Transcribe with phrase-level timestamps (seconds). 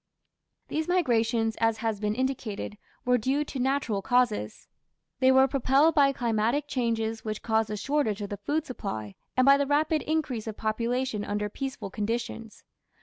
[0.67, 4.67] These migrations, as has been indicated, were due to natural causes.
[5.19, 9.45] They were propelled by climatic changes which caused a shortage of the food supply, and
[9.45, 12.63] by the rapid increase of population under peaceful conditions.